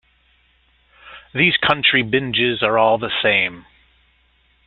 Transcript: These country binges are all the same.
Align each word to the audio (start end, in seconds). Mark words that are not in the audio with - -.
These 1.35 1.57
country 1.57 2.01
binges 2.03 2.63
are 2.63 2.75
all 2.79 2.97
the 2.97 3.11
same. 3.21 3.65